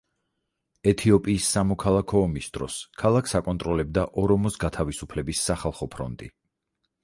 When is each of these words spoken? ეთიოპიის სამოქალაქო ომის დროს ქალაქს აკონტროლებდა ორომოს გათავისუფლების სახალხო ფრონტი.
ეთიოპიის 0.91 1.49
სამოქალაქო 1.57 2.23
ომის 2.29 2.49
დროს 2.57 2.79
ქალაქს 3.03 3.37
აკონტროლებდა 3.43 4.09
ორომოს 4.25 4.61
გათავისუფლების 4.67 5.47
სახალხო 5.51 5.93
ფრონტი. 5.97 6.35